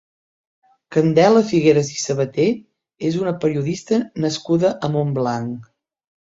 Candela 0.95 1.43
Figueras 1.49 1.91
i 1.95 1.99
Sabaté 2.03 2.45
és 3.11 3.19
una 3.27 3.35
periodista 3.45 4.01
nascuda 4.27 4.73
a 4.89 4.91
Montblanc. 4.97 5.71